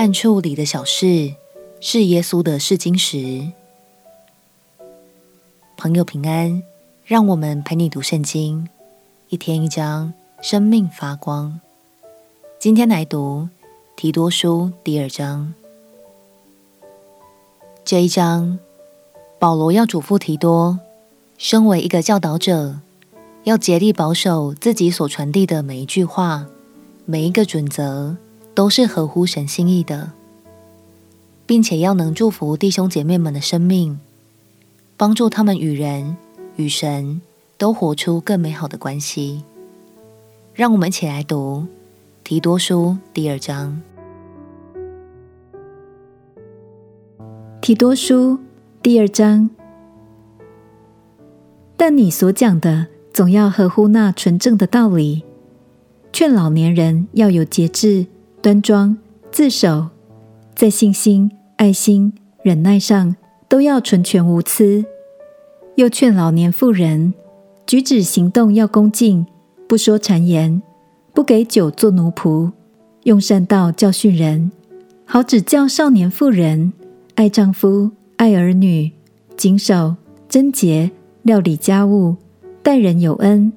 [0.00, 1.34] 暗处里的小事，
[1.78, 3.46] 是耶稣的试金石。
[5.76, 6.62] 朋友平安，
[7.04, 8.66] 让我们陪你读圣经，
[9.28, 11.60] 一天一章，生命发光。
[12.58, 13.50] 今天来读
[13.94, 15.52] 提多书第二章。
[17.84, 18.58] 这一章，
[19.38, 20.78] 保罗要嘱咐提多，
[21.36, 22.76] 身为一个教导者，
[23.44, 26.46] 要竭力保守自己所传递的每一句话，
[27.04, 28.16] 每一个准则，
[28.60, 30.12] 都是合乎神心意的，
[31.46, 33.98] 并且要能祝福弟兄姐妹们的生命。
[34.98, 36.18] 帮助他们与人、
[36.56, 37.22] 与神
[37.56, 39.44] 都活出更美好的关系。
[40.52, 41.64] 让我们一起来读
[42.22, 43.80] 提多书第二章。
[47.62, 48.38] 提多书
[48.82, 49.48] 第二章，
[51.78, 55.22] 但你所讲的总要合乎那纯正的道理，
[56.12, 58.04] 劝老年人要有节制、
[58.42, 58.96] 端庄、
[59.30, 59.88] 自守，
[60.54, 63.16] 在信心、爱心、忍耐上。
[63.50, 64.84] 都要纯全无疵，
[65.74, 67.12] 又劝老年妇人
[67.66, 69.26] 举止行动要恭敬，
[69.66, 70.62] 不说谗言，
[71.12, 72.52] 不给酒做奴仆，
[73.02, 74.52] 用善道教训人，
[75.04, 76.72] 好指教少年妇人
[77.16, 78.92] 爱丈夫、爱儿女，
[79.36, 79.96] 谨守、
[80.28, 82.14] 贞洁，料理家务，
[82.62, 83.52] 待人有恩，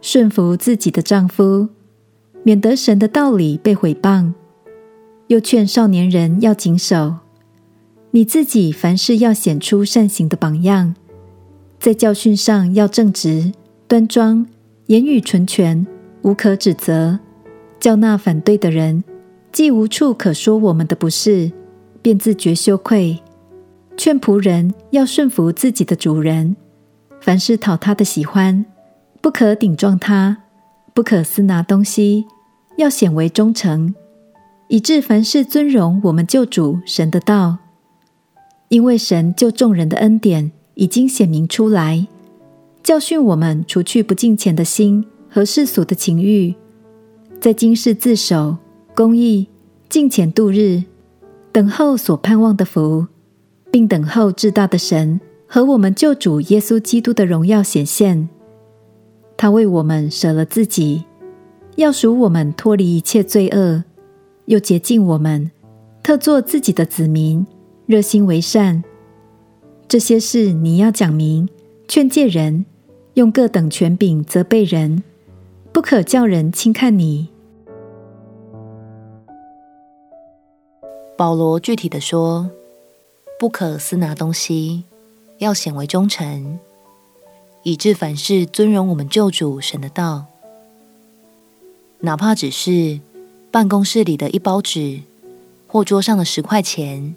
[0.00, 1.68] 顺服自己的丈夫，
[2.42, 4.32] 免得神的道理被毁谤。
[5.28, 7.16] 又劝少年人要谨守。
[8.10, 10.94] 你自己凡事要显出善行的榜样，
[11.78, 13.52] 在教训上要正直、
[13.88, 14.46] 端庄，
[14.86, 15.86] 言语纯全，
[16.20, 17.18] 无可指责，
[17.80, 19.02] 叫那反对的人
[19.50, 21.50] 既无处可说我们的不是，
[22.02, 23.18] 便自觉羞愧。
[23.96, 26.54] 劝仆人要顺服自己的主人，
[27.20, 28.66] 凡事讨他的喜欢，
[29.22, 30.41] 不可顶撞他，
[30.94, 32.26] 不可私拿东西，
[32.76, 33.94] 要显为忠诚，
[34.68, 37.58] 以致凡事尊荣我们救主神的道。
[38.68, 42.06] 因为神救众人的恩典已经显明出来，
[42.82, 46.54] 教训我们除去不敬虔的心和世俗的情欲，
[47.40, 48.58] 在今世自守、
[48.94, 49.48] 公义、
[49.88, 50.82] 敬虔度日，
[51.52, 53.06] 等候所盼望的福，
[53.70, 58.28] 并等候至大的神和我们救主耶稣基督的荣耀显现。
[59.36, 61.04] 他为我们舍了自己，
[61.76, 63.84] 要赎我们脱离一切罪恶，
[64.44, 65.50] 又洁净我们，
[66.02, 67.46] 特做自己的子民。
[67.84, 68.84] 热心为善，
[69.88, 71.48] 这些事你要讲明，
[71.88, 72.64] 劝诫人，
[73.14, 75.02] 用各等权柄责备人，
[75.72, 77.28] 不可叫人轻看你。
[81.18, 82.48] 保罗具体的说，
[83.38, 84.84] 不可私拿东西，
[85.38, 86.58] 要显为忠诚，
[87.62, 90.26] 以致凡事尊荣我们救主神的道。
[92.00, 93.00] 哪怕只是
[93.50, 95.00] 办公室里的一包纸，
[95.66, 97.14] 或桌上的十块钱。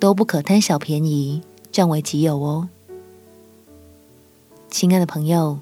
[0.00, 1.40] 都不可贪小便宜，
[1.72, 2.68] 占为己有哦。
[4.68, 5.60] 亲爱的朋友，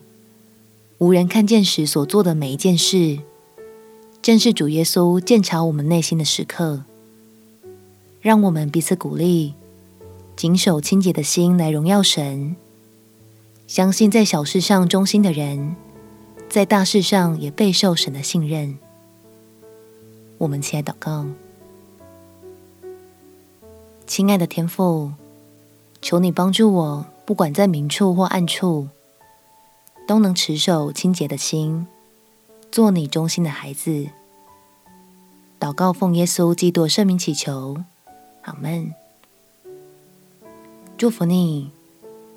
[0.99, 3.21] 无人看见时所做的每一件事，
[4.21, 6.83] 正是主耶稣鉴察我们内心的时刻。
[8.21, 9.55] 让我们彼此鼓励，
[10.35, 12.57] 谨守清洁的心来荣耀神。
[13.73, 15.75] 相信在小事上忠心的人，
[16.51, 18.77] 在大事上也备受神的信任。
[20.37, 21.25] 我们起来祷告。
[24.07, 25.13] 亲爱的天父，
[26.03, 28.89] 求你帮助我，不管在明处或暗处，
[30.07, 31.87] 都能持守清洁的心，
[32.71, 34.09] 做你忠心的孩子。
[35.59, 37.79] 祷告奉耶稣基督圣名祈求，
[38.43, 38.93] 阿门。
[40.99, 41.71] 祝福你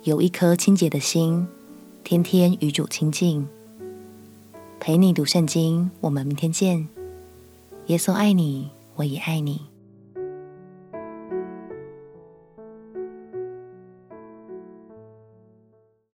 [0.06, 1.48] 有一颗清洁的心，
[2.04, 3.44] 天天与主亲近。
[4.78, 6.86] 陪你读圣经，我们明天见。
[7.86, 9.62] 耶稣爱你，我也爱你。